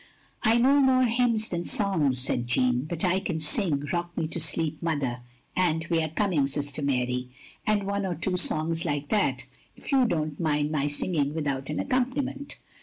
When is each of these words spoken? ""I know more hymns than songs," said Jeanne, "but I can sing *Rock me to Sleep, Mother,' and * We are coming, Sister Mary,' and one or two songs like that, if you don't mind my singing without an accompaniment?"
""I 0.41 0.57
know 0.57 0.79
more 0.79 1.03
hymns 1.03 1.49
than 1.49 1.63
songs," 1.65 2.17
said 2.19 2.47
Jeanne, 2.47 2.85
"but 2.85 3.05
I 3.05 3.19
can 3.19 3.39
sing 3.39 3.87
*Rock 3.93 4.17
me 4.17 4.27
to 4.29 4.39
Sleep, 4.39 4.81
Mother,' 4.81 5.21
and 5.55 5.85
* 5.87 5.89
We 5.91 6.01
are 6.01 6.09
coming, 6.09 6.47
Sister 6.47 6.81
Mary,' 6.81 7.29
and 7.67 7.83
one 7.85 8.07
or 8.07 8.15
two 8.15 8.35
songs 8.35 8.83
like 8.83 9.09
that, 9.09 9.45
if 9.75 9.91
you 9.91 10.05
don't 10.07 10.39
mind 10.39 10.71
my 10.71 10.87
singing 10.87 11.35
without 11.35 11.69
an 11.69 11.79
accompaniment?" 11.79 12.57